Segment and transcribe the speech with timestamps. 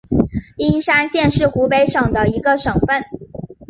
[0.57, 3.03] 应山县是湖北省的一个县份。